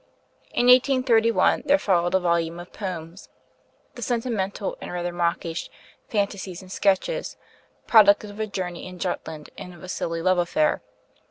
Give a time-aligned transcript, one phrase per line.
[0.49, 3.29] In 1831 there followed a volume of poems,
[3.93, 5.69] the sentimental and rather mawkish
[6.09, 7.37] 'Fantasies and Sketches,'
[7.85, 10.81] product of a journey in Jutland and of a silly love affair.